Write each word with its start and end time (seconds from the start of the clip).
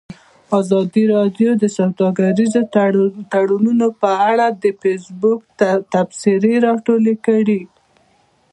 ازادي 0.59 1.03
راډیو 1.15 1.49
د 1.57 1.63
سوداګریز 1.77 2.53
تړونونه 3.33 3.87
په 4.01 4.09
اړه 4.29 4.47
د 4.63 4.65
فیسبوک 4.81 5.41
تبصرې 5.93 6.53
راټولې 6.67 7.15
کړي. 7.25 7.61